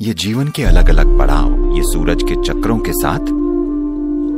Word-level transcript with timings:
ये 0.00 0.12
जीवन 0.14 0.48
के 0.48 0.62
अलग 0.62 0.88
अलग 0.88 1.18
पड़ाव, 1.18 1.48
ये 1.76 1.82
सूरज 1.84 2.22
के 2.22 2.34
चक्रों 2.42 2.78
के 2.78 2.92
साथ 2.92 3.26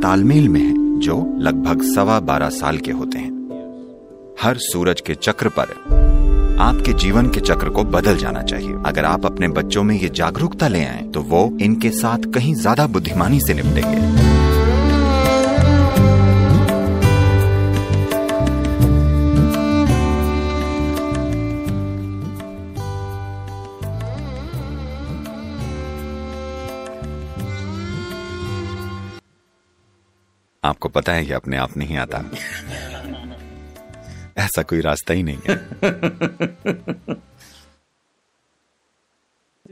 तालमेल 0.01 0.47
में 0.49 0.59
है, 0.59 0.99
जो 0.99 1.15
लगभग 1.39 1.81
सवा 1.93 2.19
बारह 2.19 2.49
साल 2.49 2.77
के 2.77 2.91
होते 2.91 3.19
हैं। 3.19 4.35
हर 4.41 4.57
सूरज 4.61 5.01
के 5.01 5.15
चक्र 5.15 5.49
पर 5.49 5.71
आपके 6.61 6.93
जीवन 6.93 7.29
के 7.29 7.39
चक्र 7.41 7.69
को 7.69 7.83
बदल 7.85 8.17
जाना 8.17 8.41
चाहिए। 8.43 8.73
अगर 8.85 9.05
आप 9.05 9.25
अपने 9.25 9.47
बच्चों 9.49 9.83
में 9.83 9.95
ये 9.95 10.09
जागरूकता 10.11 10.67
ले 10.67 10.83
आए 10.85 11.01
तो 11.13 11.21
वो 11.23 11.49
इनके 11.61 11.91
साथ 11.91 12.31
कहीं 12.33 12.53
ज़्यादा 12.55 12.87
बुद्धिमानी 12.87 13.39
से 13.39 13.53
निपटेंगे। 13.53 14.32
आपको 30.73 30.89
पता 30.89 31.13
है 31.13 31.25
कि 31.25 31.33
अपने 31.33 31.57
आप 31.57 31.77
नहीं 31.77 31.97
आता। 31.97 32.17
ऐसा 34.37 34.63
कोई 34.63 34.81
रास्ता 34.81 35.13
ही 35.13 35.23
नहीं 35.23 35.37
है। 35.37 35.55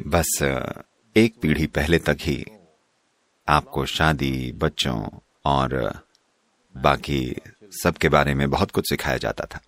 बस, 0.08 0.28
एक 1.18 1.40
पीढ़ी 1.42 1.68
पहले 1.68 2.00
तक 2.00 2.18
ही 2.22 2.46
आपको 3.50 3.86
शादी, 3.86 4.52
बच्चों 4.52 5.10
और 5.46 6.00
बाकी 6.78 7.36
सबके 7.84 8.10
बारे 8.10 8.34
में 8.34 8.50
बहुत 8.50 8.72
कुछ 8.72 8.90
सिखाया 8.90 9.18
जाता 9.18 9.46
था। 9.46 9.60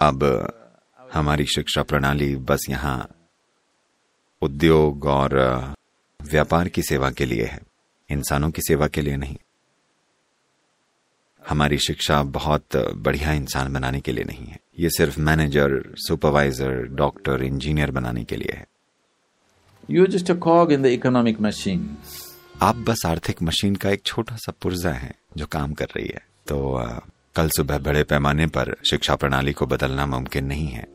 अब 0.00 0.22
हमारी 1.12 1.44
शिक्षा 1.44 1.82
प्रणाली 1.82 2.36
बस 2.36 2.66
यहाँ 2.70 3.10
उद्योग 4.42 5.04
और 5.06 5.38
व्यापार 6.22 6.68
की 6.68 6.82
सेवा 6.82 7.10
के 7.10 7.24
लिए 7.26 7.44
है। 7.44 7.60
इंसानों 8.10 8.50
की 8.50 8.62
सेवा 8.68 8.86
के 8.86 9.00
लिए 9.00 9.16
नहीं। 9.16 9.36
हमारी 11.48 11.78
शिक्षा 11.78 12.22
बहुत 12.22 12.64
बढ़िया 12.76 13.32
इंसान 13.32 13.72
बनाने 13.72 14.00
के 14.00 14.12
लिए 14.12 14.24
नहीं 14.24 14.46
है। 14.46 14.58
ये 14.78 14.90
सिर्फ़ 14.90 15.20
मैनेजर 15.20 15.94
सुपरवाइजर 15.96 16.72
डॉक्टर 16.72 17.42
इंजीनियर 17.42 17.90
बनाने 17.90 18.24
के 18.24 18.36
लिए 18.36 18.52
है। 18.56 18.66
You 19.90 20.06
just 20.06 20.30
a 20.30 20.34
cog 20.34 20.72
in 20.72 20.82
the 20.82 20.86
economic 20.86 21.40
machine 21.40 21.96
आप 22.62 22.76
बस 22.76 23.02
आर्थिक 23.06 23.42
मशीन 23.42 23.74
का 23.74 23.90
एक 23.90 24.02
छोटा 24.02 24.36
सा 24.36 24.52
पुर्जा 24.62 24.90
है 24.90 25.14
जो 25.36 25.46
काम 25.46 25.72
कर 25.72 25.84
रही 25.84 26.06
है। 26.06 26.26
तो 26.46 26.74
आ, 26.74 26.98
कल 27.34 27.48
सुबह 27.48 27.78
बड़े 27.78 28.04
पैमाने 28.04 28.46
पर 28.46 28.76
शिक्षा 28.90 29.16
प्रणाली 29.16 29.52
को 29.52 29.66
बदलना 29.66 30.06
मुमकिन 30.06 30.46
नहीं 30.46 30.66
है। 30.66 30.86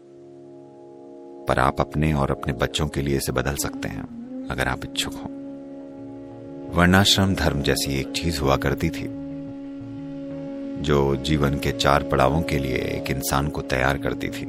पर 1.45 1.59
आप 1.59 1.79
अपने 1.79 2.13
और 2.13 2.31
अपने 2.31 2.53
बच्चों 2.53 2.87
के 2.87 3.01
लिए 3.01 3.17
इसे 3.17 3.31
बदल 3.31 3.55
सकते 3.55 3.87
हैं 3.87 4.03
अगर 4.49 4.67
आप 4.67 4.85
इच्छुक 4.85 5.13
हो। 5.13 5.29
वर्णाश्रम 6.77 7.35
धर्म 7.35 7.61
जैसी 7.61 7.99
एक 7.99 8.11
चीज़ 8.11 8.41
हुआ 8.41 8.57
करती 8.57 8.89
थी। 8.89 9.26
जो 10.81 11.15
जीवन 11.15 11.55
के 11.55 11.71
चार 11.71 12.03
पड़ावों 12.03 12.41
के 12.41 12.57
लिए 12.57 12.75
एक 12.75 13.11
इंसान 13.11 13.47
को 13.47 13.61
तैयार 13.61 13.97
करती 13.97 14.27
थी। 14.27 14.47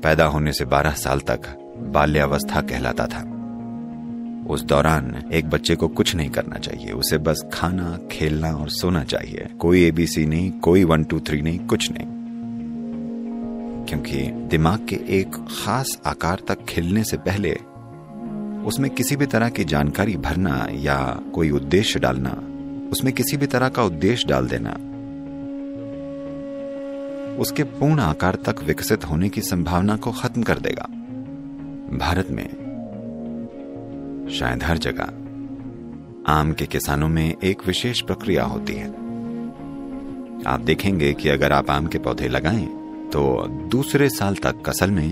पैदा 0.00 0.24
होने 0.24 0.52
से 0.52 0.64
बारह 0.64 0.90
साल 0.90 1.20
तक 1.20 1.40
बाल्यावस्था 1.78 2.60
कहलाता 2.60 3.06
था। 3.06 3.32
उस 4.50 4.62
दौरान 4.62 5.30
एक 5.32 5.50
बच्चे 5.50 5.74
को 5.74 5.88
कुछ 5.88 6.14
नहीं 6.14 6.30
करना 6.30 6.56
चाहिए, 6.56 6.92
उसे 6.92 7.18
बस 7.18 7.42
खाना, 7.52 7.98
खेलना 8.10 8.50
और 8.50 8.68
सोना 8.68 9.04
चाहिए। 9.04 9.48
कोई 9.58 9.84
एबीसी 9.84 10.26
नहीं, 10.26 10.50
कोई 10.50 10.84
वन, 10.84 11.04
टू, 11.04 11.20
थ्री 11.20 11.42
नहीं, 11.42 11.58
कुछ 11.58 11.90
नहीं। 11.92 12.06
क्योंकि 13.84 14.22
दिमाग 14.22 14.86
के 14.88 14.96
एक 14.96 15.32
खास 15.34 16.00
आकार 16.06 16.38
तक 16.48 16.64
खिलने 16.64 17.04
से 17.04 17.16
पहले 17.16 17.58
उसमें 18.66 18.90
किसी 18.90 19.16
भी 19.16 19.26
तरह 19.26 19.48
की 19.48 19.64
जानकारी 19.64 20.16
भरना 20.16 20.68
या 20.70 21.20
कोई 21.34 21.50
उद्देश्य 21.50 22.00
डालना 22.00 22.51
उसमें 22.92 23.12
किसी 23.14 23.36
भी 23.36 23.46
तरह 23.46 23.68
का 23.68 23.82
उद्देश्य 23.82 24.28
डाल 24.28 24.48
देना। 24.48 24.70
उसके 27.38 27.64
पूर्ण 27.64 28.00
आकार 28.00 28.34
तक 28.34 28.62
विकसित 28.62 29.04
होने 29.04 29.28
की 29.28 29.40
संभावना 29.40 29.96
को 29.96 30.12
खत्म 30.12 30.42
कर 30.42 30.58
देगा। 30.58 30.84
भारत 31.98 32.30
में, 32.30 32.48
शायद 34.32 34.62
हर 34.62 34.78
जगह, 34.78 36.32
आम 36.32 36.52
के 36.52 36.66
किसानों 36.66 37.08
में 37.08 37.34
एक 37.44 37.66
विशेष 37.66 38.00
प्रक्रिया 38.00 38.44
होती 38.44 38.72
है। 38.72 38.88
आप 40.46 40.60
देखेंगे 40.60 41.12
कि 41.12 41.28
अगर 41.28 41.52
आप 41.52 41.70
आम 41.70 41.86
के 41.86 41.98
पौधे 41.98 42.28
लगाएँ 42.28 42.66
तो 43.10 43.46
दूसरे 43.68 44.08
साल 44.08 44.34
तक 44.34 44.62
कसल 44.66 44.90
में 44.90 45.08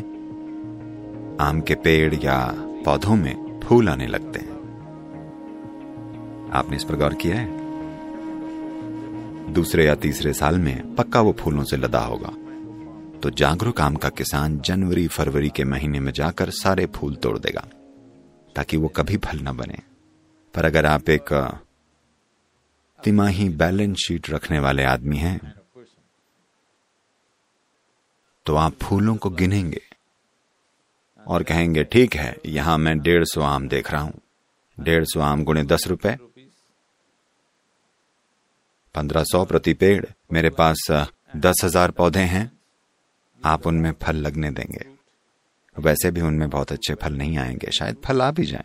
आम 1.41 1.61
के 1.61 1.75
पेड़ 1.75 2.15
या 2.15 2.39
पौधों 2.85 3.17
में 3.17 3.61
फूल 3.61 3.89
आने 3.89 4.07
लगते 4.07 4.39
हैं। 4.39 4.59
आपने 6.53 6.77
इस 6.77 6.85
पर 6.85 6.97
गौर 6.97 7.15
किया 7.15 7.37
है? 7.37 7.60
दूसरे 9.51 9.85
या 9.87 9.95
तीसरे 9.97 10.33
साल 10.35 10.59
में 10.59 10.95
पक्का 10.97 11.21
वो 11.21 11.33
फूलों 11.41 11.65
से 11.65 11.77
लदा 11.77 12.01
होगा। 12.01 12.29
तो 13.21 13.31
जागरूक 13.33 13.81
आम 13.81 13.97
का 13.97 14.09
किसान 14.11 14.59
जनवरी, 14.61 15.07
फरवरी 15.09 15.51
के 15.51 15.65
महीने 15.65 16.01
में 16.01 16.13
जाकर 16.13 16.51
सारे 16.53 16.87
फूल 16.89 17.15
तोड़ 17.17 17.39
देगा, 17.39 17.65
ताकि 18.57 18.77
वो 18.77 18.89
कभी 18.89 19.17
फल 19.19 19.41
न 19.41 19.57
बने। 19.57 19.79
पर 20.55 20.65
अगर 20.65 20.87
आप 20.87 21.11
एक 21.11 21.33
तिमाही 23.01 23.49
बैलेंस 23.51 23.97
शीट 23.99 24.31
रखने 24.31 24.59
वाले 24.61 24.85
आदमी 24.87 25.17
हैं 25.19 25.39
तो 28.47 28.55
आप 28.57 28.75
फूलों 28.83 29.15
को 29.17 29.31
गिनेंगे 29.31 29.81
और 31.27 31.43
कहेंगे, 31.43 31.85
ठीक 31.85 32.15
है, 32.17 32.37
यहाँ 32.47 32.77
मैं 32.79 32.99
डेढ़ 33.01 33.25
सौ 33.25 33.43
आम 33.43 33.69
देख 33.69 33.91
रहा 33.91 34.03
हूँ। 34.03 34.21
डेढ़ 34.79 35.05
सौ 35.05 35.21
आम 35.21 35.45
गुणे 35.45 35.63
दस 35.65 35.87
रुपए 35.89 36.17
पंद्रह 38.95 39.23
सौ 39.23 39.45
प्रति 39.45 39.73
पेड़, 39.75 40.05
मेरे 40.33 40.51
पास 40.51 40.87
दस 41.37 41.61
हज़ार 41.65 41.91
पौधे 41.91 42.21
हैं। 42.21 42.51
आप 43.41 43.67
उनमें 43.67 43.93
फल 44.03 44.17
लगने 44.17 44.51
देंगे। 44.51 44.87
वैसे 45.77 46.11
भी 46.11 46.21
उनमें 46.21 46.49
बहुत 46.51 46.73
अच्छे 46.73 46.95
फल 46.95 47.13
नहीं 47.13 47.39
आएँगे, 47.39 47.71
शायद 47.71 47.97
फल 48.05 48.23
आ 48.23 48.31
भी 48.31 48.45
जाए। 48.45 48.65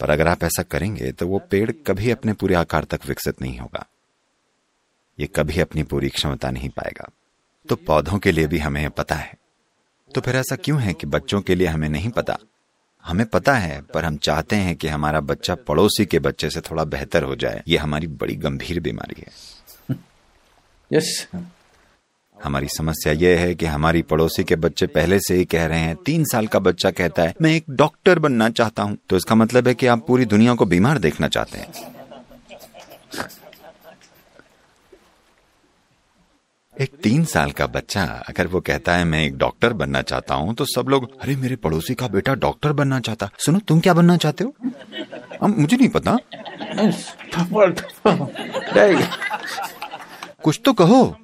पर 0.00 0.10
अगर 0.10 0.28
आप 0.28 0.44
ऐसा 0.44 0.62
करेंगे 0.62 1.12
तो 1.12 1.28
वो 1.28 1.38
पेड़ 1.50 1.70
कभी 1.86 2.10
अपने 2.10 2.32
पूरे 2.32 2.54
आकार 2.54 2.84
तक 2.84 3.06
विकसित 3.06 3.42
नहीं 3.42 3.58
होगा। 3.58 3.86
ये 5.18 5.26
कभी 5.26 5.60
अपनी 5.60 5.82
पूरी 5.82 6.08
क्षमता 6.08 6.50
नहीं 6.50 6.68
पाएगा। 6.68 7.08
तो 7.68 7.76
पौधों 7.76 8.18
के 8.18 8.32
लिए 8.32 8.46
भी 8.46 8.58
हमें 8.58 8.90
पता 8.90 9.14
है। 9.14 9.34
तो 10.10 10.20
फिर 10.20 10.36
ऐसा 10.36 10.56
क्यों 10.56 10.80
है 10.80 10.92
कि 10.94 11.06
बच्चों 11.06 11.40
के 11.40 11.54
लिए 11.54 11.66
हमें 11.66 11.88
नहीं 11.88 12.10
पता? 12.10 12.38
हमें 13.06 13.26
पता 13.26 13.54
है 13.54 13.80
पर 13.94 14.04
हम 14.04 14.16
चाहते 14.16 14.56
हैं 14.56 14.74
कि 14.76 14.88
हमारा 14.88 15.20
बच्चा 15.22 15.54
पड़ोसी 15.68 16.04
के 16.06 16.18
बच्चे 16.18 16.50
से 16.50 16.60
थोड़ा 16.60 16.84
बेहतर 16.86 17.22
हो 17.22 17.34
जाए। 17.36 17.62
ये 17.68 17.76
हमारी 17.78 18.06
बड़ी 18.06 18.34
गंभीर 18.36 18.80
बीमारी 18.80 19.22
है। 19.26 19.96
यस 20.90 21.26
हमारी 22.38 22.68
समस्या 22.68 23.12
यह 23.12 23.40
है 23.40 23.54
कि 23.54 23.66
हमारी 23.66 24.02
पड़ोसी 24.02 24.44
के 24.44 24.56
बच्चे 24.56 24.86
पहले 24.88 25.18
से 25.20 25.34
ही 25.34 25.44
कह 25.44 25.66
रहे 25.66 25.80
हैं 25.80 25.96
तीन 25.96 26.24
साल 26.24 26.46
का 26.46 26.58
बच्चा 26.58 26.90
कहता 26.92 27.22
है 27.22 27.34
मैं 27.42 27.50
एक 27.50 27.64
डॉक्टर 27.70 28.18
बनना 28.18 28.48
चाहता 28.50 28.82
हूँ। 28.82 28.96
तो 29.08 29.16
इसका 29.16 29.34
मतलब 29.34 29.68
है 29.68 29.74
कि 29.74 29.86
आप 29.86 30.06
पूरी 30.06 30.24
दुनिया 30.26 30.54
को 30.54 30.64
बीमार 30.64 30.98
देखना 30.98 31.28
चाहते 31.28 31.58
हैं। 31.58 31.72
एक 36.80 36.96
तीन 37.02 37.24
साल 37.24 37.50
का 37.50 37.66
बच्चा, 37.66 38.02
अगर 38.04 38.46
वो 38.46 38.60
कहता 38.60 38.96
है, 38.96 39.04
मैं 39.04 39.24
एक 39.24 39.38
डॉक्टर 39.38 39.72
बनना 39.72 40.02
चाहता 40.02 40.34
हूँ 40.34 40.54
तो 40.54 40.64
सब 40.64 40.86
लोग, 40.88 41.20
अरे, 41.20 41.36
मेरे 41.36 41.56
पड़ोसी 41.56 41.94
का 41.94 42.08
बेटा 42.08 42.34
डॉक्टर 42.34 42.72
बनना 42.72 43.00
चाहता। 43.00 43.30
सुनो, 43.38 43.58
तुम 43.58 43.80
क्या 43.80 43.94
बनना 43.94 44.16
चाहते 44.16 44.44
हो? 44.44 44.54
हम 45.42 45.54
मुझे 45.58 45.76
नहीं 45.76 45.88
पता। 45.88 46.16
कुछ 50.42 50.60
तो 50.64 50.72
कहो। 50.72 51.16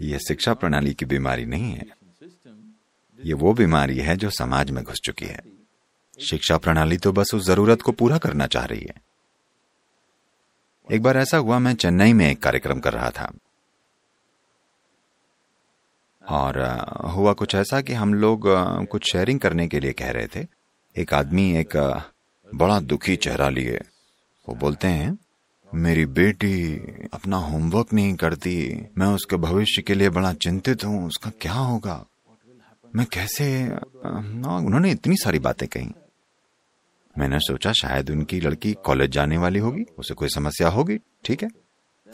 ये 0.00 0.18
शिक्षा 0.18 0.54
प्रणाली 0.54 0.94
की 0.94 1.04
बीमारी 1.04 1.44
नहीं 1.44 1.72
है। 1.72 1.84
ये 3.24 3.32
वो 3.32 3.52
बीमारी 3.52 3.98
है 3.98 4.16
जो 4.16 4.30
समाज 4.30 4.70
में 4.70 4.84
घुस 4.84 5.00
चुकी 5.04 5.24
है। 5.24 5.40
शिक्षा 6.30 6.58
प्रणाली 6.58 6.96
तो 6.96 7.12
बस 7.12 7.30
उस 7.34 7.46
ज़रूरत 7.46 7.82
को 7.82 7.92
पूरा 7.92 8.18
करना 8.18 8.46
चाह 8.46 8.64
रही 8.64 8.80
है। 8.80 9.07
एक 10.92 11.02
बार 11.02 11.16
ऐसा 11.16 11.36
हुआ, 11.36 11.58
मैं 11.58 11.74
चेन्नई 11.74 12.12
में 12.12 12.30
एक 12.30 12.42
कार्यक्रम 12.42 12.80
कर 12.80 12.92
रहा 12.92 13.10
था। 13.10 13.32
और 16.28 16.60
हुआ 17.08 17.32
कुछ 17.32 17.54
ऐसा 17.54 17.80
कि 17.80 17.92
हम 17.92 18.14
लोग 18.14 18.42
कुछ 18.90 19.12
शेयरिंग 19.12 19.40
करने 19.40 19.68
के 19.68 19.80
लिए 19.80 19.92
कह 19.92 20.10
रहे 20.10 20.26
थे। 20.26 20.46
एक 20.96 21.14
आदमी 21.14 21.56
एक 21.56 22.02
बड़ा 22.54 22.80
दुखी 22.80 23.16
चेहरा 23.16 23.48
लिए। 23.48 23.80
वो 24.48 24.54
बोलते 24.54 24.88
हैं, 24.88 25.18
मेरी 25.74 26.06
बेटी 26.06 26.76
अपना 27.12 27.36
होमवर्क 27.36 27.92
नहीं 27.92 28.14
करती। 28.14 28.86
मैं 28.98 29.06
उसके 29.06 29.36
भविष्य 29.36 29.82
के 29.82 29.94
लिए 29.94 30.08
बड़ा 30.08 30.32
चिंतित 30.32 30.84
हूँ। 30.84 31.06
उसका 31.06 31.30
क्या 31.40 31.52
होगा? 31.52 32.04
मैं 32.96 33.06
कैसे 33.06 33.66
उन्होंने 33.66 34.90
इतनी 34.90 35.16
सारी 35.16 35.38
बातें 35.38 35.68
कही। 35.68 35.90
मैंने 37.18 37.38
सोचा 37.40 37.72
शायद 37.72 38.10
उनकी 38.10 38.40
लड़की 38.40 38.72
कॉलेज 38.72 39.10
जाने 39.10 39.38
वाली 39.38 39.58
होगी, 39.58 39.84
उसे 39.98 40.14
कोई 40.14 40.28
समस्या 40.28 40.68
होगी, 40.68 40.98
ठीक 41.24 41.42
है? 41.42 41.48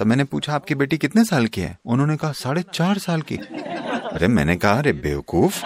तब 0.00 0.06
मैंने 0.06 0.24
पूछा, 0.24 0.54
आपकी 0.54 0.74
बेटी 0.74 0.98
कितने 0.98 1.24
साल 1.24 1.46
की 1.46 1.60
है? 1.60 1.78
उन्होंने 1.86 2.16
कहा, 2.16 2.32
साढ़े 2.32 2.64
चार 2.74 2.98
साल 2.98 3.22
की। 3.22 3.36
अरे, 3.36 4.28
मैंने 4.28 4.56
कहा, 4.56 4.72
अरे, 4.72 4.92
बेवकूफ़। 4.92 5.64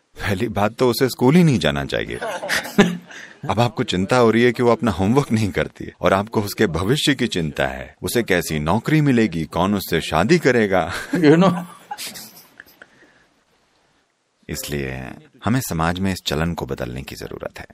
पहली 0.00 0.48
बात 0.48 0.74
तो 0.74 0.90
उसे 0.90 1.08
स्कूल 1.08 1.34
ही 1.34 1.44
नहीं 1.44 1.58
जाना 1.58 1.84
चाहिए। 1.84 2.18
अब 3.50 3.60
आपको 3.60 3.82
चिंता 3.82 4.16
हो 4.16 4.30
रही 4.30 4.42
है 4.42 4.52
कि 4.52 4.62
वो 4.62 4.72
अपना 4.72 4.90
होमवर्क 4.90 5.32
नहीं 5.32 5.50
करती 5.50 5.92
और 6.00 6.12
आपको 6.12 6.42
उसके 6.42 6.66
भविष्य 6.66 7.14
की 7.14 7.26
चिंता 7.26 7.66
है। 7.66 7.96
उसे 8.02 8.22
कैसी 8.22 8.58
नौकरी 8.58 9.00
मिलेगी, 9.00 9.44
कौन 9.44 9.74
उससे 9.74 10.00
शादी 10.00 10.38
करेगा? 10.38 10.92
You 11.14 11.36
know? 11.36 11.64
इसलिए 14.48 14.94
हमें 15.44 15.60
समाज 15.60 15.98
में 15.98 16.12
इस 16.12 16.18
चलन 16.26 16.54
को 16.54 16.66
बदलने 16.66 17.02
की 17.02 17.14
ज़रूरत 17.14 17.58
है। 17.58 17.66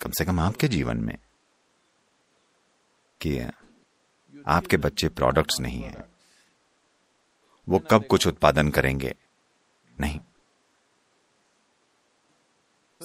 कम 0.00 0.10
से 0.10 0.24
कम 0.24 0.40
आपके 0.40 0.68
जीवन 0.68 0.96
में 0.96 1.18
कि 3.20 3.38
आपके 4.46 4.76
बच्चे 4.76 5.08
प्रोडक्ट्स 5.08 5.60
नहीं 5.60 5.82
हैं। 5.82 6.04
वो 7.68 7.78
कब 7.78 8.06
कुछ 8.06 8.26
उत्पादन 8.26 8.70
करेंगे? 8.70 9.14
नहीं। 10.00 10.20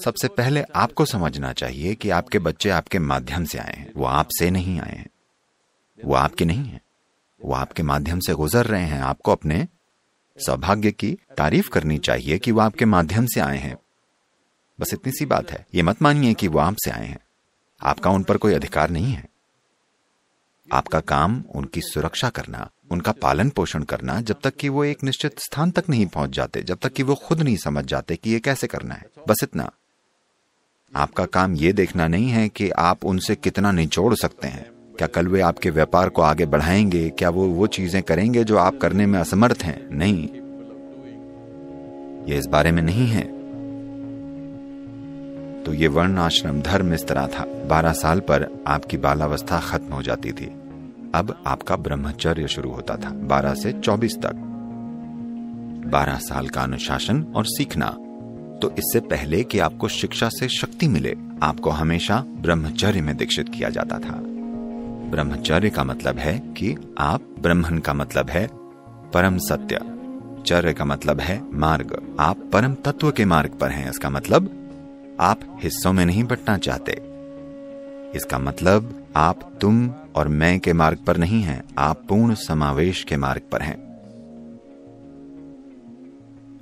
सबसे 0.03 0.27
पहले 0.27 0.63
आपको 0.75 1.05
समझना 1.05 1.53
चाहिए 1.53 1.95
कि 1.95 2.09
आपके 2.09 2.39
बच्चे 2.39 2.69
आपके 2.69 2.99
माध्यम 2.99 3.45
से 3.45 3.57
आए 3.57 3.73
हैं। 3.73 3.93
वो 3.93 4.05
आपसे 4.05 4.51
नहीं 4.51 4.81
आए 4.81 4.95
हैं। 4.95 5.09
वो 6.05 6.15
आपके 6.15 6.45
नहीं 6.45 6.69
है। 6.69 6.81
वो 7.45 7.53
आपके 7.53 7.83
माध्यम 7.83 8.19
से 8.19 8.33
गुजर 8.33 8.65
रहे 8.65 8.83
हैं। 8.83 9.01
आपको 9.01 9.31
अपने 9.31 9.67
सौभाग्य 10.45 10.91
की 10.91 11.17
तारीफ़ 11.37 11.69
करनी 11.69 11.97
चाहिए 11.97 12.37
कि 12.37 12.51
वो 12.51 12.61
आपके 12.61 12.85
माध्यम 12.85 13.25
से 13.25 13.39
आए 13.39 13.57
हैं। 13.57 13.77
बस 14.79 14.93
इतनी 14.93 15.11
सी 15.11 15.25
बात 15.25 15.51
है, 15.51 15.65
ये 15.75 15.81
मत 15.81 16.01
मानिए 16.01 16.33
कि 16.33 16.47
वो 16.47 16.59
आपसे 16.59 16.91
आए 16.91 17.07
हैं। 17.07 17.19
आपका 17.81 18.09
उन 18.09 18.23
पर 18.23 18.37
कोई 18.37 18.53
अधिकार 18.53 18.89
नहीं 18.89 19.11
है। 19.13 19.29
आपका 20.73 20.99
काम 20.99 21.43
उनकी 21.55 21.81
सुरक्षा 21.81 22.29
करना, 22.29 22.71
उनका 22.91 23.11
पालन 23.11 23.49
पोषण 23.49 23.83
करना, 23.83 24.21
जब 24.21 24.35
तक 24.43 24.55
कि 24.55 24.69
वो 24.69 24.83
एक 24.83 25.03
निश्चित 25.03 25.39
स्थान 25.39 25.71
तक 25.71 25.83
नहीं 25.89 26.05
पहुँच 26.05 26.29
जाते, 26.29 26.61
जब 26.61 26.77
तक 26.81 26.93
कि 26.93 27.03
वो 27.03 27.15
खुद 27.15 27.41
नहीं 27.41 27.57
समझ 27.57 27.85
जाते 27.85 28.15
कि 28.15 28.29
ये 28.29 28.39
कैसे 28.39 28.67
करना 28.67 28.95
है। 28.95 29.05
बस 29.27 29.37
इतना। 29.43 29.71
आपका 30.95 31.25
काम 31.25 31.55
ये 31.55 31.73
देखना 31.73 32.07
नहीं 32.07 32.29
है 32.29 32.49
कि 32.49 32.69
आप 32.69 33.05
उनसे 33.05 33.35
कितना 33.35 33.71
निचोड़ 33.71 34.15
सकते 34.15 34.47
हैं। 34.47 34.78
क्या 34.99 35.07
कल 35.07 35.27
वे 35.27 35.41
आपके 35.41 35.69
व्यापार 35.69 36.09
को 36.09 36.21
आगे 36.21 36.45
बढ़ाएँगे? 36.45 37.09
क्या 37.09 37.29
वो 37.29 37.47
वो 37.47 37.67
चीज़ें 37.67 38.03
करेंगे 38.03 38.43
जो 38.43 38.57
आप 38.57 38.77
करने 38.77 39.05
में 39.05 39.19
असमर्थ 39.19 39.59
हैं? 39.63 39.89
नहीं। 39.91 40.29
ये 42.25 42.39
इस 42.39 42.45
बारे 42.45 42.71
में 42.71 42.81
नहीं 42.81 43.07
है। 43.07 43.21
तो 45.63 45.73
ये 45.73 45.87
वर्ण 45.87 46.17
आश्रम 46.17 46.61
धर्म 46.61 46.93
इस 46.93 47.07
तरह 47.07 47.27
था। 47.27 47.43
बारह 47.43 47.91
साल 47.91 48.19
पर 48.19 48.63
आपकी 48.67 48.97
बालावस्था 48.97 49.59
खत्म 49.59 49.93
हो 49.93 50.01
जाती 50.01 50.31
थी। 50.31 50.45
अब 51.15 51.43
आपका 51.47 51.75
ब्रह्मचर्य 51.75 52.47
शुरू 52.47 52.71
होता 52.71 52.95
था, 52.95 53.09
बारह 53.09 53.53
से 53.53 53.73
चौबीस 53.73 54.17
तक। 54.17 54.33
बारह 55.87 56.15
साल 56.15 56.47
का 56.47 56.61
अनुशासन 56.61 57.23
और 57.35 57.45
सीखना। 57.45 57.89
तो 58.61 58.71
इससे 58.71 58.99
पहले 58.99 59.43
कि 59.43 59.59
आपको 59.59 59.87
शिक्षा 59.87 60.29
से 60.29 60.47
शक्ति 60.47 60.87
मिले, 60.87 61.15
आपको 61.43 61.69
हमेशा 61.69 62.25
ब्रह्मचर्य 62.27 63.01
में 63.01 63.17
दीक्षित 63.17 63.49
किया 63.49 63.69
जाता 63.69 63.99
था। 63.99 64.28
ब्रह्मचर्य 65.09 65.69
का 65.69 65.83
मतलब 65.83 66.17
है 66.17 66.39
कि 66.39 66.95
आप 66.99 67.21
ब्रह्मन 67.39 67.77
का 67.77 67.93
मतलब 67.93 68.29
है 68.29 68.49
परम 69.11 69.37
सत्य। 69.37 69.79
चर्य 70.47 70.73
का 70.73 70.85
मतलब 70.85 71.19
है 71.19 71.51
मार्ग। 71.53 72.17
आप 72.19 72.49
परम 72.53 72.75
तत्व 72.75 73.11
के 73.11 73.25
मार्ग 73.25 73.49
पर 73.49 73.69
हैं। 73.69 73.89
इसका 73.89 74.09
मतलब 74.09 74.55
आप 75.19 75.59
हिस्सों 75.63 75.93
में 75.93 76.05
नहीं 76.05 76.23
बटना 76.23 76.57
चाहते। 76.57 76.91
इसका 78.15 78.37
मतलब 78.37 79.07
आप 79.15 79.57
तुम 79.61 79.93
और 80.15 80.27
मैं 80.27 80.59
के 80.59 80.73
मार्ग 80.73 80.97
पर 80.97 81.17
नहीं 81.17 81.41
हैं। 81.41 81.63
आप 81.77 82.05
पूर्ण 82.09 82.33
समावेश 82.33 83.03
के 83.03 83.17
मार्ग 83.17 83.41
पर 83.51 83.61
हैं। 83.61 83.89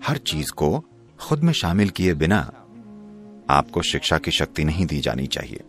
हर 0.08 0.18
चीज़ 0.18 0.52
को 0.52 0.86
खुद 1.20 1.44
में 1.44 1.54
शामिल 1.54 1.90
किए 1.90 2.14
बिना 2.14 2.52
आपको 3.50 3.82
शिक्षा 3.82 4.18
की 4.18 4.32
शक्ति 4.32 4.64
नहीं 4.64 4.86
दी 4.86 5.00
जानी 5.00 5.28
चाहिए। 5.28 5.62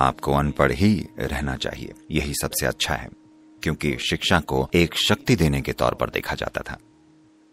आपको 0.00 0.32
अनपढ़ 0.32 0.72
ही 0.72 1.06
रहना 1.18 1.56
चाहिए। 1.56 1.92
यही 2.10 2.34
सबसे 2.34 2.66
अच्छा 2.66 2.94
है 2.94 3.08
क्योंकि 3.62 3.98
शिक्षा 3.98 4.40
को 4.40 4.68
एक 4.74 4.94
शक्ति 4.94 5.36
देने 5.36 5.60
के 5.60 5.72
तौर 5.72 5.94
पर 5.94 6.10
देखा 6.10 6.34
जाता 6.34 6.60
था। 6.60 6.78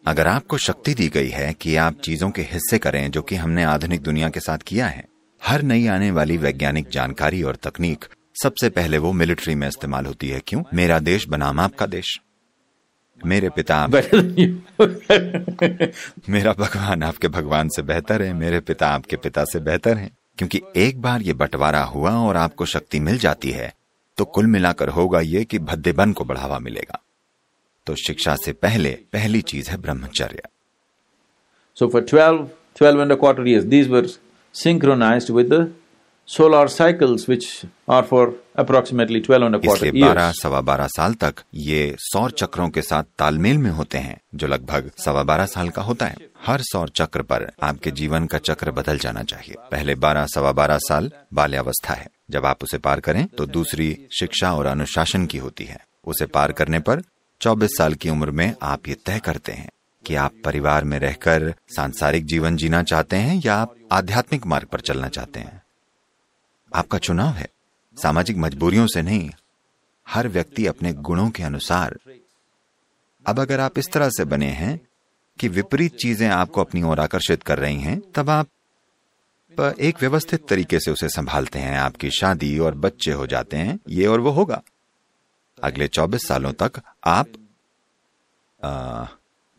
अगर 0.07 0.27
आपको 0.27 0.57
शक्ति 0.57 0.93
दी 0.93 1.09
गई 1.09 1.29
है 1.29 1.53
कि 1.53 1.75
आप 1.75 2.01
चीज़ों 2.03 2.29
के 2.29 2.41
हिस्से 2.41 2.79
करें 2.79 3.11
जो 3.11 3.21
कि 3.21 3.35
हमने 3.35 3.63
आधुनिक 3.63 4.01
दुनिया 4.01 4.29
के 4.29 4.39
साथ 4.39 4.57
किया 4.57 4.87
है 4.87 5.05
हर 5.43 5.61
नई 5.61 5.87
आने 5.87 6.11
वाली 6.11 6.37
वैज्ञानिक 6.37 6.89
जानकारी 6.89 7.43
और 7.43 7.55
तकनीक 7.55 8.05
सबसे 8.43 8.69
पहले 8.69 8.97
वो 8.97 9.13
मिलिट्री 9.13 9.55
में 9.55 9.67
इस्तेमाल 9.67 10.05
होती 10.05 10.29
है। 10.29 10.41
क्यों? 10.47 10.63
मेरा 10.73 10.99
देश 10.99 11.27
बनाम 11.27 11.59
आपका 11.59 11.85
देश। 11.85 12.21
मेरे 13.25 13.49
पिता. 13.49 13.87
मेरा 16.29 16.53
भगवान 16.53 17.03
आपके 17.03 17.27
भगवान 17.27 17.69
से 17.69 17.81
बेहतर 17.81 18.21
है 18.21 18.33
मेरे 18.33 18.59
पिता 18.59 18.87
आपके 18.87 19.15
पिता 19.15 19.43
से 19.43 19.59
बेहतर 19.59 19.97
हैं। 19.97 20.16
क्योंकि 20.37 20.61
एक 20.75 21.01
बार 21.01 21.21
ये 21.21 21.33
बंटवारा 21.33 21.83
हुआ 21.83 22.11
और 22.11 22.37
आपको 22.37 22.65
शक्ति 22.65 22.99
मिल 22.99 23.17
जाती 23.17 23.51
है 23.51 23.73
तो 24.17 24.25
कुल 24.25 24.45
मिलाकर 24.45 24.89
होगा 24.89 25.19
ये 25.19 25.45
कि 25.45 25.59
भद्देबन 25.59 26.13
को 26.13 26.25
बढ़ावा 26.25 26.59
मिलेगा। 26.59 27.03
तो 27.85 27.95
शिक्षा 27.95 28.35
से 28.35 28.51
पहले 28.51 28.89
पहली 29.13 29.41
चीज़ 29.41 29.69
है 29.69 29.77
ब्रह्मचर्य। 29.77 30.41
For 31.83 32.01
12, 32.01 32.39
12 32.81 32.97
and 32.97 33.11
a 33.11 33.17
quarter 33.23 33.43
these 33.43 33.65
these 33.65 33.91
were 33.91 35.35
with 35.35 35.73
solar 36.29 36.67
cycles 36.67 37.21
which 37.29 37.65
are 37.89 38.07
for 38.13 38.31
approximately 38.59 39.21
12 39.21 39.45
and 39.45 39.55
a 39.55 39.59
quarter 39.59 39.85
इसलिए 39.85 40.01
बारह 40.01 40.31
सवा 40.31 40.61
बारह 40.61 40.87
साल 40.87 41.13
तक 41.13 41.35
ये 41.53 41.95
सौर 41.99 42.31
चक्रों 42.31 42.69
के 42.69 42.81
साथ 42.81 43.03
तालमेल 43.19 43.57
में 43.57 43.71
होते 43.71 43.97
हैं 43.97 44.17
जो 44.35 44.47
लगभग 44.47 44.91
सवा 45.05 45.23
बारह 45.23 45.45
साल 45.45 45.69
का 45.69 45.81
होता 45.81 46.05
है। 46.05 46.15
हर 46.45 46.61
सौर 46.61 46.89
चक्र 46.89 47.21
पर 47.21 47.51
आपके 47.63 47.91
जीवन 47.91 48.25
का 48.25 48.37
चक्र 48.37 48.71
बदल 48.71 48.97
जाना 48.97 49.23
चाहिए। 49.23 49.55
पहले 49.71 49.95
बारह 49.95 50.25
सवा 50.25 50.51
बारह 50.51 50.77
साल 50.77 51.11
बाल्यावस्था 51.33 51.93
है। 51.93 52.07
जब 52.31 52.45
आप 52.45 52.63
उसे 52.63 52.77
पार 52.77 52.99
करें 52.99 53.27
तो 53.27 53.45
दूसरी 53.45 54.07
शिक्षा 54.19 54.53
और 54.53 54.65
अनुशासन 54.65 55.25
की 55.25 55.37
होती 55.37 55.65
है। 55.65 55.77
उसे 56.05 56.25
पार 56.25 56.51
करने 56.51 56.79
पर 56.79 57.01
चौबीस 57.41 57.77
साल 57.77 57.93
की 57.93 58.09
उम्र 58.09 58.31
में 58.31 58.53
आप 58.61 58.87
ये 58.87 58.95
तय 59.05 59.19
करते 59.19 59.51
हैं 59.51 59.69
कि 60.05 60.15
आप 60.15 60.31
परिवार 60.45 60.83
में 60.83 60.99
रहकर 60.99 61.53
सांसारिक 61.75 62.25
जीवन 62.25 62.55
जीना 62.55 62.83
चाहते 62.83 63.15
हैं 63.15 63.41
या 63.45 63.55
आप 63.55 63.75
आध्यात्मिक 63.91 64.45
मार्ग 64.45 64.67
पर 64.67 64.79
चलना 64.79 65.07
चाहते 65.07 65.39
हैं। 65.39 65.61
आपका 66.75 66.97
चुनाव 66.97 67.33
है। 67.33 67.47
सामाजिक 67.97 68.37
मजबूरियों 68.37 68.87
से 68.87 69.01
नहीं, 69.01 69.29
हर 70.07 70.27
व्यक्ति 70.27 70.65
अपने 70.65 70.93
गुणों 70.93 71.29
के 71.29 71.43
अनुसार। 71.43 71.97
अब 73.25 73.39
अगर 73.39 73.59
आप 73.59 73.77
इस 73.79 73.91
तरह 73.91 74.09
से 74.09 74.25
बने 74.25 74.49
हैं 74.51 74.79
कि 75.39 75.47
विपरीत 75.47 75.95
चीज़ें 75.95 76.27
आपको 76.29 76.61
अपनी 76.61 76.81
ओर 76.81 76.99
आकर्षित 76.99 77.43
कर 77.43 77.59
रही 77.59 77.79
हैं, 77.79 77.99
तब 78.11 78.29
आप 78.29 78.47
एक 79.79 80.01
व्यवस्थित 80.01 80.47
तरीके 80.47 80.79
से 80.79 80.91
उसे 80.91 81.07
संभालते 81.09 81.59
हैं। 81.59 81.77
आपकी 81.77 82.09
शादी 82.11 82.57
और 82.59 82.75
बच्चे 82.75 83.11
हो 83.11 83.27
जाते 83.27 83.57
हैं, 83.57 83.79
ये 83.89 84.05
और 84.05 84.19
वो 84.19 84.31
होगा। 84.31 84.61
अगले 85.57 85.87
24 85.87 86.27
सालों 86.27 86.51
तक 86.53 86.81
आप 87.05 87.27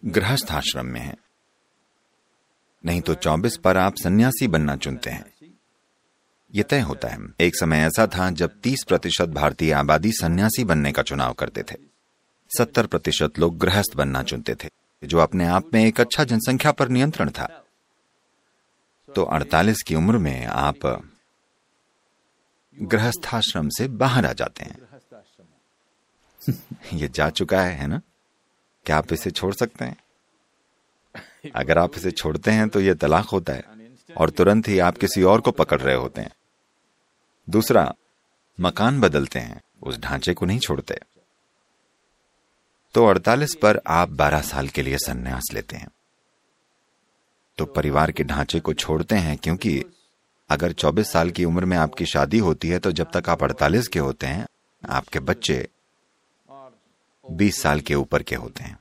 गृहस्थ 0.02 0.52
आश्रम 0.52 0.86
में 0.86 1.00
हैं। 1.00 1.16
नहीं 2.84 3.00
तो 3.00 3.14
24 3.14 3.56
पर 3.56 3.76
आप 3.76 3.96
सन्यासी 3.96 4.48
बनना 4.48 4.76
चुनते 4.76 5.10
हैं। 5.10 5.24
ये 6.58 6.64
तय 6.64 6.80
होता 6.80 7.08
है। 7.08 7.18
एक 7.40 7.56
समय 7.56 7.78
ऐसा 7.78 8.06
था 8.06 8.30
जब 8.30 8.60
30 8.60 8.84
प्रतिशत 8.84 9.28
भारतीय 9.28 9.72
आबादी 9.72 10.12
सन्यासी 10.12 10.64
बनने 10.64 10.92
का 10.92 11.02
चुनाव 11.02 11.32
करते 11.32 11.62
थे। 11.62 11.76
70 12.58 12.86
प्रतिशत 12.86 13.38
लोग 13.38 13.58
गृहस्थ 13.58 13.96
बनना 13.96 14.22
चुनते 14.22 14.54
थे, 14.54 14.68
जो 15.04 15.18
अपने 15.18 15.46
आप 15.46 15.74
में 15.74 15.84
एक 15.84 16.00
अच्छा 16.00 16.24
जनसंख्या 16.24 16.72
पर 16.72 16.88
नियंत्रण 16.88 17.30
था। 17.30 17.64
तो 19.14 19.22
48 19.24 19.82
की 19.82 19.94
उम्र 19.94 20.18
में 20.18 20.46
आप 20.46 21.02
गृहस्थाश्रम 22.82 23.68
से 23.68 23.88
बाहर 23.88 24.26
आ 24.26 24.32
जाते 24.32 24.64
हैं। 24.64 24.78
ये 26.92 27.08
जा 27.08 27.30
चुका 27.30 27.62
है 27.62 27.74
है 27.74 27.86
ना? 27.86 28.00
क्या 28.86 28.98
आप 28.98 29.12
इसे 29.12 29.30
छोड़ 29.30 29.54
सकते 29.54 29.84
हैं? 29.84 29.96
अगर 31.54 31.78
आप 31.78 31.90
इसे 31.96 32.10
छोड़ते 32.10 32.50
हैं 32.50 32.68
तो 32.68 32.80
ये 32.80 32.94
तलाक 32.94 33.24
होता 33.24 33.52
है 33.52 33.64
और 34.16 34.30
तुरंत 34.30 34.68
ही 34.68 34.78
आप 34.78 34.98
किसी 34.98 35.22
और 35.22 35.40
को 35.40 35.50
पकड़ 35.50 35.80
रहे 35.80 35.94
होते 35.94 36.20
हैं। 36.20 36.30
दूसरा, 37.50 37.94
मकान 38.60 39.00
बदलते 39.00 39.38
हैं, 39.38 39.60
उस 39.82 39.98
ढांचे 39.98 40.34
को 40.34 40.46
नहीं 40.46 40.58
छोड़ते। 40.58 40.98
तो 42.94 43.04
48 43.04 43.54
पर 43.54 43.80
आप 43.86 44.08
12 44.08 44.40
साल 44.40 44.68
के 44.68 44.82
लिए 44.82 44.98
संन्यास 44.98 45.50
लेते 45.54 45.76
हैं। 45.76 45.88
तो 47.58 47.64
परिवार 47.64 48.12
के 48.12 48.24
ढांचे 48.24 48.60
को 48.60 48.74
छोड़ते 48.74 49.14
हैं, 49.14 49.36
क्योंकि 49.36 49.84
अगर 50.50 50.72
24 50.72 51.12
साल 51.12 51.30
की 51.30 51.44
उम्र 51.44 51.64
में 51.64 51.76
आपकी 51.76 52.06
शादी 52.06 52.38
होती 52.38 52.68
है 52.68 52.78
तो 52.78 52.92
जब 52.92 53.10
तक 53.16 53.28
आप 53.28 53.42
48 53.42 53.88
के 53.88 53.98
होते 53.98 54.26
हैं, 54.26 54.46
आपके 54.88 55.20
बच्चे 55.20 55.68
20 57.30 57.62
साल 57.62 57.80
के 57.80 57.94
ऊपर 57.94 58.22
के 58.22 58.34
होते 58.34 58.64
हैं। 58.64 58.78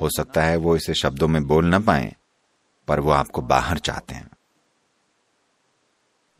हो 0.00 0.08
सकता 0.10 0.42
है 0.42 0.56
वो 0.56 0.76
इसे 0.76 0.94
शब्दों 0.94 1.28
में 1.28 1.46
बोल 1.46 1.66
ना 1.66 1.78
पाए, 1.78 2.14
पर 2.88 3.00
वो 3.00 3.10
आपको 3.10 3.42
बाहर 3.42 3.78
चाहते 3.78 4.14
हैं। 4.14 4.30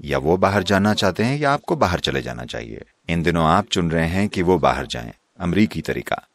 या 0.05 0.19
वो 0.19 0.37
बाहर 0.37 0.63
जाना 0.63 0.95
चाहते 0.95 1.23
हैं 1.23 1.39
या 1.39 1.53
आपको 1.53 1.77
बाहर 1.77 2.01
चले 2.01 2.23
जाना 2.23 2.45
चाहिए। 2.45 2.83
इन 3.09 3.23
दिनों 3.23 3.47
आप 3.47 3.67
चुन 3.67 3.91
रहे 3.91 4.09
हैं 4.09 4.29
कि 4.29 4.43
वो 4.43 4.59
बाहर 4.59 4.87
जाएँ, 4.87 5.13
अमरीकी 5.41 5.81
तरीका। 5.81 6.29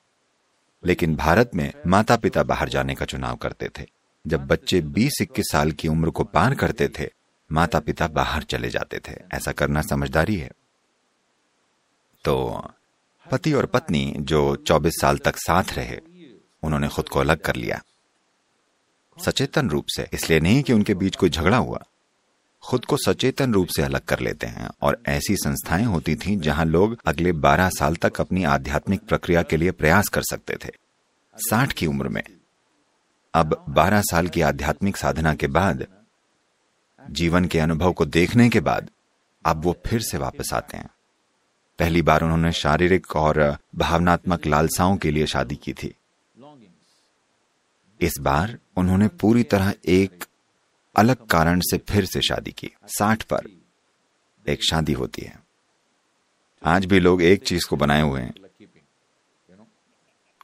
लेकिन 0.86 1.15
भारत 1.15 1.51
में 1.55 1.74
माता 1.88 2.15
पिता 2.15 2.43
बाहर 2.43 2.69
जाने 2.69 2.95
का 2.95 3.05
चुनाव 3.05 3.36
करते 3.36 3.69
थे। 3.79 3.86
जब 4.27 4.48
बच्चे 4.48 4.81
20-21 4.81 5.45
साल 5.51 5.72
की 5.72 5.88
उम्र 5.88 6.10
को 6.10 6.24
पार 6.24 6.55
करते 6.55 6.89
थे 7.00 7.10
माता 7.51 7.79
पिता 7.79 8.07
बाहर 8.07 8.43
चले 8.43 8.69
जाते 8.69 9.00
थे। 9.00 9.13
ऐसा 9.34 9.51
करना 9.51 9.81
समझदारी 9.81 10.36
है। 10.36 10.51
तो 12.24 12.63
पति 13.31 13.53
और 13.53 13.65
पत्नी 13.65 14.15
जो 14.19 14.55
24 14.55 14.93
साल 15.01 15.17
तक 15.17 15.38
साथ 15.38 15.63
रहे, 15.74 16.00
उन्होंने 16.63 16.88
खुद 16.88 17.10
को 17.10 17.19
अलग 17.19 17.38
कर 17.38 17.55
लिया। 17.55 17.81
सचेतन 19.25 19.69
रूप 19.69 19.86
से, 19.88 20.07
इसलिए 20.13 20.39
नहीं 20.39 20.63
कि 20.63 20.74
उनके 20.74 20.93
बीच 20.93 21.15
कोई 21.15 21.29
झगड़ा 21.29 21.57
हुआ। 21.57 21.84
खुद 22.65 22.86
को 22.86 22.98
सचेतन 22.98 23.53
रूप 23.53 23.67
से 23.67 23.81
अलग 23.81 24.00
कर 24.00 24.19
लेते 24.19 24.48
हैं 24.48 24.69
और 24.81 25.01
ऐसी 25.07 25.36
संस्थाएँ 25.36 25.84
होती 25.84 26.15
थीं 26.15 26.39
जहाँ 26.39 26.65
लोग 26.65 26.98
अगले 27.05 27.31
12 27.31 27.69
साल 27.69 27.95
तक 27.95 28.22
अपनी 28.22 28.43
आध्यात्मिक 28.43 29.01
प्रक्रिया 29.01 29.43
के 29.43 29.57
लिए 29.57 29.72
प्रयास 29.72 30.10
कर 30.10 30.22
सकते 30.22 30.55
थे। 30.65 30.69
साठ 31.38 31.72
की 31.72 31.86
उम्र 31.86 32.07
में। 32.07 32.24
अब 33.34 33.65
12 33.69 34.01
साल 34.01 34.27
की 34.27 34.41
आध्यात्मिक 34.41 34.98
साधना 34.98 35.36
के 35.36 35.48
बाद, 35.48 35.88
जीवन 37.10 37.45
के 37.45 37.60
अनुभव 37.60 37.93
को 37.93 38.05
देखने 38.05 38.50
के 38.50 38.60
बाद, 38.60 38.89
अब 39.45 39.63
वो 39.63 39.77
फिर 39.86 40.01
से 40.01 40.17
वापस 40.17 40.53
आते 40.53 40.77
हैं। 40.77 40.89
पहली 41.79 42.01
बार 42.01 42.22
उन्होंने 42.22 42.51
शारीरिक 42.51 43.15
और 43.15 43.57
भावनात्मक 43.75 44.45
लालसाओं 44.45 44.98
के 44.98 45.12
लिए 45.12 45.25
शादी 45.25 45.55
की 45.55 45.74
थी। 45.74 45.95
इस 48.01 48.13
बार 48.19 48.57
उन्होंने 48.77 49.07
पूरी 49.07 49.43
तरह 49.43 49.74
एक 49.86 50.25
अलग 50.98 51.28
कारण 51.28 51.60
से 51.60 51.78
फिर 51.78 52.06
से 52.06 52.22
शादी 52.22 52.52
की। 52.52 52.72
साठ 52.88 53.24
पर 53.24 53.40
एक 54.48 54.64
शादी 54.64 54.94
होती 54.94 55.22
है। 55.22 55.40
आज 56.66 56.86
भी 56.86 57.00
लोग 57.00 57.22
एक 57.22 57.44
चीज़ 57.44 57.66
को 57.66 57.75
बनाए 57.75 58.02
हुए 58.02 58.22
हैं। 58.22 58.34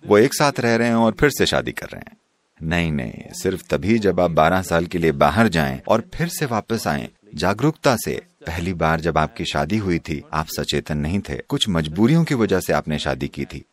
वो 0.06 0.18
एक 0.18 0.34
साथ 0.34 0.60
रह 0.60 0.76
रहे 0.76 0.88
हैं 0.88 0.96
और 0.96 1.12
फिर 1.20 1.30
से 1.30 1.46
शादी 1.46 1.72
कर 1.72 1.88
रहे 1.88 2.00
हैं। 2.00 2.18
नहीं 2.64 2.92
नहीं, 2.92 3.14
सिर्फ़ 3.34 3.68
तभी 3.70 4.00
जब 4.00 4.20
आप 4.20 4.32
12 4.32 4.62
साल 4.62 4.86
के 4.86 4.98
लिए 4.98 5.12
बाहर 5.12 5.48
जाएँ 5.48 5.82
और 5.88 6.10
फिर 6.14 6.28
से 6.28 6.46
वापस 6.46 6.88
आएँ। 6.88 7.10
जागरूकता 7.36 7.96
से, 7.96 8.22
पहली 8.48 8.74
बार 8.74 9.00
जब 9.00 9.18
आपकी 9.18 9.46
शादी 9.46 9.78
हुई 9.78 10.00
थी, 10.00 10.24
आप 10.34 10.48
सचेतन 10.48 10.98
नहीं 10.98 11.20
थे। 11.20 11.38
कुछ 11.38 11.70
मजबूरियों 11.70 12.24
की 12.24 12.36
वजह 12.36 12.60
से 12.60 12.74
आपने 12.74 13.00
शादी 13.00 13.28
की 13.28 13.46
थी। 13.46 13.66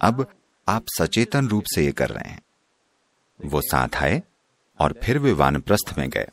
अब 0.00 0.34
आप 0.68 0.84
सचेतन 1.00 1.48
रूप 1.48 1.64
से 1.74 1.84
ये 1.84 1.92
कर 1.92 2.08
रहे 2.08 2.30
हैं। 2.30 2.42
वो 3.44 3.60
साथ 3.60 3.88
आए? 3.96 4.22
और 4.80 4.94
फिर 5.02 5.18
वे 5.18 5.32
वानप्रस्थ 5.32 5.94
में 5.98 6.08
गए। 6.10 6.28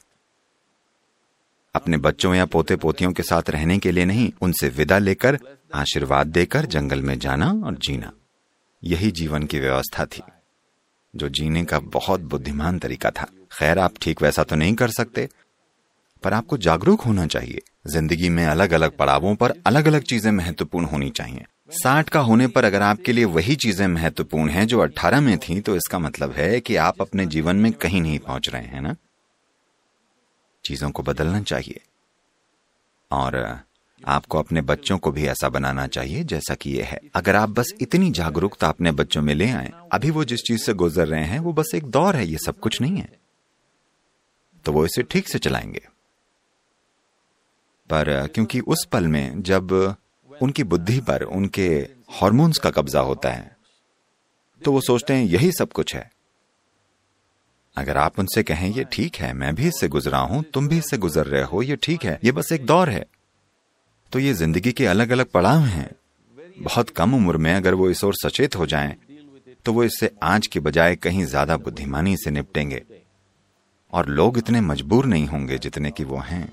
अपने 1.76 1.98
बच्चों 1.98 2.34
या 2.36 2.46
पोते 2.46 2.76
पोतियों 2.76 3.12
के 3.12 3.24
साथ 3.24 3.50
रहने 3.50 3.78
के 3.78 3.92
लिए 3.92 4.06
नहीं, 4.06 4.32
उनसे 4.42 4.70
विदा 4.70 4.98
लेकर, 4.98 5.38
आशीर्वाद 5.74 6.28
देकर 6.28 6.66
जंगल 6.66 7.02
में 7.02 7.18
जाना 7.20 7.52
और 7.66 7.78
जीना। 7.78 8.12
यही 8.84 9.12
जीवन 9.12 9.46
की 9.46 9.60
व्यवस्था 9.60 10.06
थी, 10.06 10.22
जो 11.14 11.30
जीने 11.30 11.64
का 11.66 11.80
बहुत 11.80 12.22
बुद्धिमान 12.22 12.80
तरीका 12.80 13.10
था। 13.12 13.28
खैर, 13.52 13.80
आप 13.80 13.94
ठीक 14.02 14.22
वैसा 14.22 14.44
तो 14.44 14.56
नहीं 14.56 14.76
कर 14.76 14.92
सकते, 14.92 15.28
पर 16.24 16.34
आपको 16.34 16.58
जागरूक 16.58 17.02
होना 17.02 17.26
चाहिए। 17.28 17.62
ज़िंदगी 17.88 18.30
में 18.30 18.46
अलग 18.46 18.72
अलग 18.72 18.98
पड़ावों 18.98 19.36
पर 19.36 19.54
अलग 19.66 19.88
अलग 19.88 20.04
चीज़ें 20.04 20.32
महत्वपूर्ण 20.32 20.86
होनी 20.86 21.10
चाहिए। 21.10 21.46
साठ 21.74 22.10
का 22.10 22.20
होने 22.20 22.48
पर 22.48 22.64
अगर 22.64 22.82
आपके 22.82 23.12
लिए 23.12 23.26
वही 23.26 23.56
चीज़ें 23.56 23.88
महत्वपूर्ण 23.88 24.50
हैं 24.50 24.68
जो 24.68 24.80
अट्ठारह 24.80 25.22
में 25.22 25.38
थी 25.38 25.62
तो 25.62 25.76
इसका 25.76 26.00
मतलब 26.00 26.32
है 26.32 26.60
कि 26.60 26.76
आप 26.76 27.02
अपने 27.02 27.26
जीवन 27.26 27.56
में 27.56 27.72
कहीं 27.72 28.02
नहीं 28.02 28.20
पहुँच 28.20 28.50
रहे 28.50 28.64
हैं 28.64 28.82
ना? 28.82 28.96
चीज़ों 30.66 30.92
को 30.92 31.04
बदलना 31.04 31.42
चाहिए। 31.42 31.82
और, 33.12 33.60
आपको 34.08 34.40
अपने 34.40 34.62
बच्चों 34.62 34.98
को 34.98 35.12
भी 35.12 35.26
ऐसा 35.26 35.50
बनाना 35.50 35.88
चाहिए, 35.88 36.24
जैसा 36.24 36.56
कि 36.56 36.72
ये 36.72 36.84
है। 36.84 37.00
अगर 37.16 37.36
आप 37.36 37.50
बस 37.50 37.74
इतनी 37.82 38.12
जागरूकता 38.12 38.68
अपने 38.68 38.92
बच्चों 38.92 39.22
में 39.22 39.36
ले 39.36 39.50
आए, 39.50 39.72
अभी 39.92 40.10
वो 40.10 40.26
जिस 40.26 40.40
चीज़ 40.40 40.62
से 40.62 40.74
गुजर 40.74 41.08
रहे 41.08 41.24
हैं, 41.24 41.40
वो 41.40 41.54
बस 41.54 41.72
एक 41.76 41.84
दौर 41.84 42.16
है, 42.16 42.28
ये 42.28 42.38
सब 42.38 42.60
कुछ 42.60 42.82
नहीं 42.82 42.98
है। 42.98 43.20
तो 44.66 44.72
वो 44.72 44.86
इसे 44.86 45.04
ठीक 45.04 45.28
से 45.28 45.40
चलाएँगे। 45.40 45.88
पर, 47.90 48.28
क्योंकि 48.28 48.60
उस 48.60 48.88
पल 48.92 49.08
में 49.08 49.44
जब 49.44 49.96
उनकी 50.44 50.64
बुद्धि 50.66 51.00
पर 51.02 51.24
उनके 51.24 51.68
हॉर्मोन्स 52.12 52.58
का 52.58 52.70
कब्जा 52.72 53.00
होता 53.02 53.30
है। 53.30 53.56
तो 54.62 54.72
वो 54.72 54.82
सोचते 54.82 55.14
हैं 55.14 55.24
यही 55.26 55.52
सब 55.52 55.72
कुछ 55.72 55.96
है। 55.96 56.10
अगर 57.78 57.98
आप 57.98 58.20
उनसे 58.20 58.44
कहें 58.44 58.70
ये 58.70 58.84
ठीक 58.92 59.16
है 59.16 59.32
मैं 59.34 59.54
भी 59.56 59.68
इससे 59.68 59.88
गुजरा 59.88 60.18
हूँ 60.20 60.44
तुम 60.54 60.68
भी 60.68 60.78
इससे 60.78 60.98
गुजर 60.98 61.26
रहे 61.26 61.44
हो 61.44 61.62
ये 61.62 61.76
ठीक 61.76 62.04
है 62.06 62.20
ये 62.24 62.32
बस 62.32 62.52
एक 62.52 62.66
दौर 62.66 62.90
है। 62.90 63.06
तो 64.12 64.20
ये 64.20 64.34
ज़िंदगी 64.34 64.72
के 64.72 64.86
अलग 64.86 65.12
अलग 65.12 65.32
पड़ाव 65.32 65.62
हैं। 65.62 65.90
बहुत 66.60 66.90
कम 66.90 67.16
उम्र 67.16 67.38
में 67.38 67.54
अगर 67.54 67.74
वो 67.74 67.90
इस 67.90 68.04
ओर 68.04 68.16
सचेत 68.16 68.56
हो 68.56 68.66
जाएँ, 68.66 68.96
तो 69.66 69.74
वो 69.74 69.84
इससे 69.84 70.10
आज 70.24 70.48
के 70.48 70.60
बजाय 70.60 70.96
कहीं 70.96 71.26
ज़्यादा 71.26 71.58
बुद्धिमानी 71.58 72.16
से 72.18 72.32
निपटेंगे। 72.32 72.84
और 73.94 74.10
लोग 74.10 74.38
इतने 74.38 74.62
मजबूर 74.62 75.06
नहीं 75.06 75.26
होंगे 75.28 75.58
जितने 75.58 75.92
कि 75.92 76.04
वो 76.04 76.18
हैं। 76.18 76.48